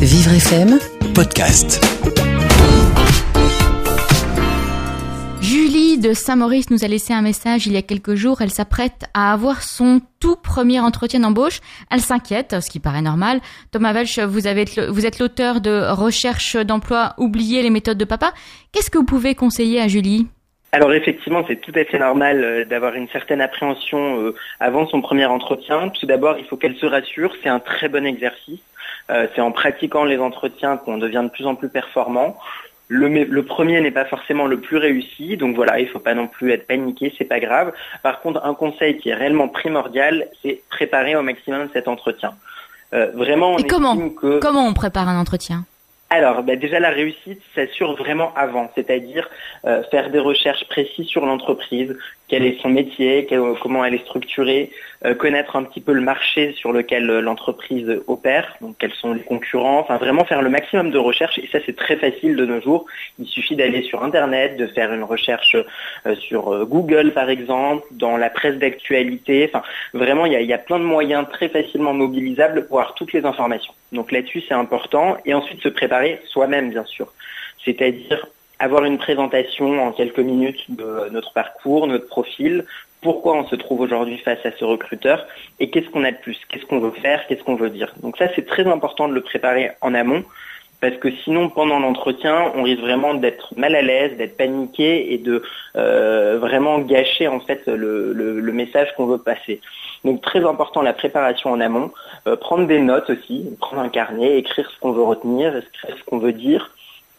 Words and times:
Vivre 0.00 0.32
FM 0.32 0.78
podcast. 1.14 1.78
Julie 5.42 5.98
de 5.98 6.14
Saint-Maurice 6.14 6.70
nous 6.70 6.84
a 6.84 6.88
laissé 6.88 7.12
un 7.12 7.20
message 7.20 7.66
il 7.66 7.74
y 7.74 7.76
a 7.76 7.82
quelques 7.82 8.14
jours. 8.14 8.40
Elle 8.40 8.50
s'apprête 8.50 9.04
à 9.12 9.30
avoir 9.34 9.62
son 9.62 10.00
tout 10.18 10.36
premier 10.36 10.80
entretien 10.80 11.20
d'embauche. 11.20 11.60
Elle 11.90 12.00
s'inquiète, 12.00 12.56
ce 12.62 12.70
qui 12.70 12.80
paraît 12.80 13.02
normal. 13.02 13.42
Thomas 13.72 13.92
Welch, 13.92 14.18
vous, 14.20 14.46
avez, 14.46 14.64
vous 14.88 15.04
êtes 15.04 15.18
l'auteur 15.18 15.60
de 15.60 15.90
Recherche 15.90 16.56
d'emploi, 16.56 17.14
oubliez 17.18 17.62
les 17.62 17.68
méthodes 17.68 17.98
de 17.98 18.06
papa. 18.06 18.32
Qu'est-ce 18.72 18.90
que 18.90 18.96
vous 18.96 19.04
pouvez 19.04 19.34
conseiller 19.34 19.82
à 19.82 19.88
Julie? 19.88 20.28
Alors 20.72 20.92
effectivement, 20.92 21.44
c'est 21.48 21.60
tout 21.60 21.72
à 21.74 21.84
fait 21.84 21.98
normal 21.98 22.44
euh, 22.44 22.64
d'avoir 22.64 22.94
une 22.94 23.08
certaine 23.08 23.40
appréhension 23.40 24.20
euh, 24.20 24.34
avant 24.60 24.86
son 24.86 25.00
premier 25.00 25.26
entretien. 25.26 25.88
Tout 25.88 26.06
d'abord, 26.06 26.38
il 26.38 26.44
faut 26.44 26.56
qu'elle 26.56 26.76
se 26.76 26.86
rassure, 26.86 27.34
c'est 27.42 27.48
un 27.48 27.58
très 27.58 27.88
bon 27.88 28.06
exercice. 28.06 28.60
Euh, 29.10 29.26
c'est 29.34 29.40
en 29.40 29.50
pratiquant 29.50 30.04
les 30.04 30.18
entretiens 30.18 30.76
qu'on 30.76 30.98
devient 30.98 31.22
de 31.24 31.30
plus 31.30 31.46
en 31.46 31.56
plus 31.56 31.68
performant. 31.68 32.36
Le, 32.92 33.42
premier 33.42 33.80
n'est 33.80 33.92
pas 33.92 34.04
forcément 34.04 34.46
le 34.46 34.58
plus 34.58 34.76
réussi, 34.76 35.36
donc 35.36 35.54
voilà, 35.54 35.78
il 35.78 35.86
ne 35.86 35.90
faut 35.90 36.00
pas 36.00 36.14
non 36.14 36.26
plus 36.26 36.50
être 36.50 36.66
paniqué, 36.66 37.14
c'est 37.16 37.24
pas 37.24 37.38
grave. 37.38 37.72
Par 38.02 38.20
contre, 38.20 38.44
un 38.44 38.54
conseil 38.54 38.98
qui 38.98 39.10
est 39.10 39.14
réellement 39.14 39.46
primordial, 39.46 40.26
c'est 40.42 40.60
préparer 40.70 41.14
au 41.14 41.22
maximum 41.22 41.68
cet 41.72 41.86
entretien. 41.86 42.34
vraiment, 42.92 43.54
on 43.54 43.58
Et 43.58 43.66
comment 43.68 43.96
Comment 44.40 44.66
on 44.66 44.74
prépare 44.74 45.08
un 45.08 45.20
entretien? 45.20 45.64
Alors, 46.10 46.42
bah, 46.42 46.56
déjà, 46.56 46.80
la 46.80 46.90
réussite 46.90 47.40
s'assure 47.54 47.94
vraiment 47.94 48.32
avant, 48.34 48.68
c'est-à-dire 48.74 49.30
euh, 49.64 49.84
faire 49.92 50.10
des 50.10 50.18
recherches 50.18 50.64
précises 50.68 51.06
sur 51.06 51.24
l'entreprise, 51.24 51.96
quel 52.26 52.44
est 52.44 52.60
son 52.60 52.68
métier, 52.68 53.28
comment 53.60 53.84
elle 53.84 53.94
est 53.94 54.04
structurée, 54.04 54.70
euh, 55.04 55.14
connaître 55.14 55.54
un 55.54 55.62
petit 55.62 55.80
peu 55.80 55.92
le 55.92 56.00
marché 56.00 56.52
sur 56.52 56.72
lequel 56.72 57.08
euh, 57.08 57.20
l'entreprise 57.20 57.88
opère, 58.08 58.56
donc 58.60 58.76
quels 58.78 58.92
sont 58.94 59.14
les 59.14 59.22
concurrents, 59.22 59.78
enfin 59.78 59.98
vraiment 59.98 60.24
faire 60.24 60.42
le 60.42 60.50
maximum 60.50 60.90
de 60.90 60.98
recherches, 60.98 61.38
et 61.38 61.48
ça 61.50 61.58
c'est 61.64 61.76
très 61.76 61.96
facile 61.96 62.34
de 62.34 62.44
nos 62.44 62.60
jours. 62.60 62.86
Il 63.20 63.26
suffit 63.26 63.54
d'aller 63.54 63.82
sur 63.82 64.02
Internet, 64.02 64.56
de 64.56 64.66
faire 64.66 64.92
une 64.92 65.04
recherche 65.04 65.56
sur 66.18 66.66
Google 66.66 67.12
par 67.12 67.30
exemple, 67.30 67.84
dans 67.92 68.16
la 68.16 68.30
presse 68.30 68.56
d'actualité, 68.56 69.48
enfin 69.52 69.62
vraiment 69.92 70.26
il 70.26 70.32
y, 70.32 70.36
a, 70.36 70.40
il 70.40 70.48
y 70.48 70.52
a 70.52 70.58
plein 70.58 70.78
de 70.78 70.84
moyens 70.84 71.26
très 71.30 71.48
facilement 71.48 71.94
mobilisables 71.94 72.66
pour 72.66 72.80
avoir 72.80 72.94
toutes 72.94 73.12
les 73.12 73.24
informations. 73.24 73.74
Donc 73.92 74.12
là-dessus 74.12 74.42
c'est 74.46 74.54
important, 74.54 75.16
et 75.24 75.34
ensuite 75.34 75.60
se 75.62 75.68
préparer 75.68 75.99
soi-même 76.26 76.70
bien 76.70 76.84
sûr, 76.84 77.12
c'est-à-dire 77.64 78.26
avoir 78.58 78.84
une 78.84 78.98
présentation 78.98 79.82
en 79.82 79.92
quelques 79.92 80.18
minutes 80.18 80.64
de 80.68 81.08
notre 81.10 81.32
parcours, 81.32 81.86
notre 81.86 82.06
profil, 82.06 82.66
pourquoi 83.00 83.34
on 83.34 83.46
se 83.46 83.56
trouve 83.56 83.80
aujourd'hui 83.80 84.18
face 84.18 84.44
à 84.44 84.52
ce 84.52 84.64
recruteur 84.64 85.26
et 85.58 85.70
qu'est-ce 85.70 85.88
qu'on 85.88 86.04
a 86.04 86.12
de 86.12 86.18
plus, 86.18 86.38
qu'est-ce 86.48 86.66
qu'on 86.66 86.80
veut 86.80 86.90
faire, 86.90 87.26
qu'est-ce 87.26 87.42
qu'on 87.42 87.56
veut 87.56 87.70
dire. 87.70 87.94
Donc 88.02 88.18
ça, 88.18 88.28
c'est 88.34 88.46
très 88.46 88.66
important 88.66 89.08
de 89.08 89.14
le 89.14 89.22
préparer 89.22 89.70
en 89.80 89.94
amont 89.94 90.24
parce 90.80 90.96
que 90.96 91.10
sinon, 91.24 91.50
pendant 91.50 91.78
l'entretien, 91.78 92.52
on 92.54 92.62
risque 92.62 92.80
vraiment 92.80 93.14
d'être 93.14 93.52
mal 93.56 93.74
à 93.74 93.82
l'aise, 93.82 94.16
d'être 94.16 94.36
paniqué 94.36 95.12
et 95.12 95.18
de 95.18 95.42
euh, 95.76 96.38
vraiment 96.40 96.78
gâcher 96.78 97.28
en 97.28 97.40
fait 97.40 97.66
le, 97.66 98.52
message 98.52 98.94
qu'on 98.96 99.06
veut 99.06 99.18
passer. 99.18 99.60
Donc 100.04 100.22
très 100.22 100.44
important 100.44 100.82
la 100.82 100.92
préparation 100.92 101.50
en 101.52 101.60
amont, 101.60 101.92
euh, 102.26 102.36
prendre 102.36 102.66
des 102.66 102.80
notes 102.80 103.10
aussi, 103.10 103.46
prendre 103.60 103.82
un 103.82 103.88
carnet, 103.88 104.38
écrire 104.38 104.70
ce 104.70 104.80
qu'on 104.80 104.92
veut 104.92 105.02
retenir, 105.02 105.56
écrire 105.56 105.96
ce 105.98 106.04
qu'on 106.04 106.18
veut 106.18 106.32
dire, 106.32 106.70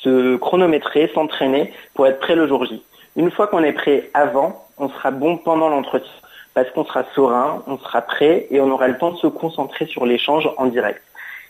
se 0.00 0.36
chronométrer, 0.36 1.10
s'entraîner 1.14 1.72
pour 1.94 2.06
être 2.06 2.20
prêt 2.20 2.34
le 2.34 2.46
jour 2.46 2.64
J. 2.66 2.82
Une 3.16 3.30
fois 3.30 3.46
qu'on 3.46 3.62
est 3.62 3.72
prêt 3.72 4.10
avant, 4.14 4.66
on 4.78 4.88
sera 4.88 5.12
bon 5.12 5.38
pendant 5.38 5.68
l'entretien 5.68 6.12
parce 6.54 6.70
qu'on 6.70 6.84
sera 6.84 7.04
serein, 7.14 7.62
on 7.66 7.78
sera 7.78 8.02
prêt 8.02 8.46
et 8.50 8.60
on 8.60 8.70
aura 8.70 8.88
le 8.88 8.96
temps 8.96 9.12
de 9.12 9.16
se 9.16 9.26
concentrer 9.26 9.86
sur 9.86 10.06
l'échange 10.06 10.48
en 10.56 10.66
direct. 10.66 11.02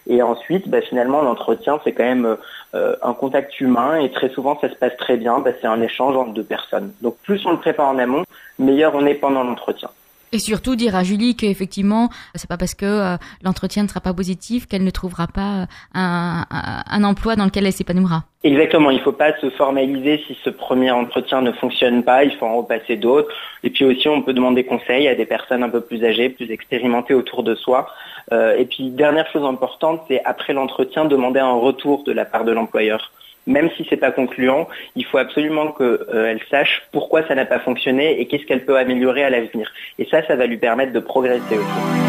Et 0.07 0.23
ensuite, 0.23 0.69
bah, 0.69 0.81
finalement, 0.83 1.23
l'entretien, 1.23 1.81
c'est 1.85 1.93
quand 1.93 2.05
même 2.05 2.37
euh, 2.75 2.97
un 3.03 3.15
contact 3.15 3.61
humain 3.61 3.97
et 3.97 4.11
très 4.11 4.29
souvent, 4.29 4.59
ça 4.61 4.69
se 4.69 4.75
passe 4.75 4.97
très 4.97 5.17
bien. 5.17 5.39
Bah, 5.39 5.51
c'est 5.61 5.67
un 5.67 5.81
échange 5.81 6.17
entre 6.17 6.33
deux 6.33 6.45
personnes. 6.45 6.93
Donc, 7.01 7.17
plus 7.23 7.45
on 7.47 7.53
le 7.53 7.59
prépare 7.59 7.89
en 7.89 7.99
amont, 7.99 8.25
meilleur 8.59 8.95
on 8.95 9.07
est 9.07 9.15
pendant 9.15 9.45
l'entretien. 9.45 9.91
Et 10.35 10.41
surtout 10.41 10.75
dire 10.75 10.97
à 10.97 11.05
Julie 11.05 11.37
qu'effectivement, 11.37 12.09
c'est 12.35 12.49
pas 12.49 12.57
parce 12.57 12.75
que 12.75 12.85
euh, 12.85 13.17
l'entretien 13.45 13.85
ne 13.85 13.89
sera 13.89 14.01
pas 14.01 14.13
positif 14.13 14.67
qu'elle 14.67 14.83
ne 14.83 14.91
trouvera 14.91 15.29
pas 15.29 15.61
euh, 15.61 15.67
un, 15.95 16.45
un, 16.51 17.05
emploi 17.05 17.37
dans 17.37 17.45
lequel 17.45 17.67
elle 17.67 17.73
s'épanouira. 17.73 18.25
Exactement, 18.43 18.91
il 18.91 18.97
ne 18.97 19.03
faut 19.03 19.13
pas 19.13 19.39
se 19.41 19.49
formaliser 19.51 20.25
si 20.27 20.37
ce 20.43 20.51
premier 20.51 20.91
entretien 20.91 21.41
ne 21.41 21.53
fonctionne 21.53 22.03
pas, 22.03 22.25
il 22.25 22.33
faut 22.33 22.47
en 22.47 22.57
repasser 22.57 22.97
d'autres. 22.97 23.33
Et 23.63 23.71
puis 23.71 23.85
aussi, 23.85 24.09
on 24.09 24.23
peut 24.23 24.33
demander 24.33 24.65
conseil 24.65 25.07
à 25.07 25.15
des 25.15 25.25
personnes 25.25 25.63
un 25.63 25.69
peu 25.69 25.83
plus 25.83 26.05
âgées, 26.05 26.31
plus 26.31 26.51
expérimentées 26.51 27.15
autour 27.15 27.45
de 27.45 27.55
soi. 27.55 27.87
Euh, 28.33 28.57
et 28.57 28.65
puis, 28.65 28.91
dernière 28.91 29.31
chose 29.31 29.45
importante, 29.45 30.03
c'est 30.09 30.21
après 30.25 30.53
l'entretien, 30.53 31.05
demander 31.05 31.39
un 31.39 31.55
retour 31.55 32.03
de 32.03 32.11
la 32.11 32.25
part 32.25 32.43
de 32.43 32.51
l'employeur 32.51 33.13
même 33.47 33.71
si 33.77 33.87
c'est 33.89 33.97
pas 33.97 34.11
concluant, 34.11 34.69
il 34.97 35.05
faut 35.05 35.19
absolument 35.19 35.73
qu'elle 35.73 35.99
euh, 36.15 36.39
sache 36.51 36.83
pourquoi 36.93 37.27
ça 37.27 37.35
n'a 37.35 37.45
pas 37.45 37.61
fonctionné 37.61 38.21
et 38.21 38.27
qu'est-ce 38.27 38.45
qu'elle 38.47 38.65
peut 38.65 38.77
améliorer 38.77 39.25
à 39.25 39.31
l'avenir. 39.31 39.71
Et 39.99 40.07
ça, 40.07 40.27
ça 40.27 40.37
va 40.37 40.47
lui 40.47 40.57
permettre 40.57 40.93
de 40.93 41.01
progresser 41.01 41.59
aussi. 41.59 42.04